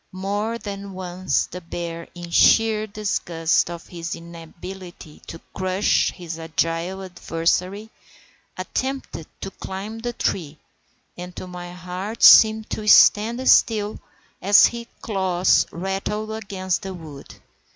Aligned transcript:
More 0.13 0.57
than 0.57 0.93
once 0.93 1.45
the 1.45 1.61
bear, 1.61 2.07
in 2.15 2.31
sheer 2.31 2.87
disgust 2.87 3.69
at 3.69 3.83
his 3.83 4.15
inability 4.15 5.21
to 5.27 5.39
crush 5.53 6.11
his 6.11 6.39
agile 6.39 7.03
adversary, 7.03 7.91
attempted 8.57 9.27
to 9.41 9.51
climb 9.51 9.99
the 9.99 10.13
tree, 10.13 10.57
and 11.15 11.39
my 11.47 11.71
heart 11.71 12.23
seemed 12.23 12.67
to 12.71 12.87
stand 12.87 13.47
still 13.47 13.99
as 14.41 14.65
his 14.65 14.87
claws 15.03 15.67
rattled 15.71 16.31
against 16.31 16.81
the 16.81 16.95
wood. 16.95 17.35